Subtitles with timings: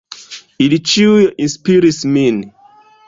[0.67, 1.19] Ili ĉiuj
[1.49, 2.41] inspiris min.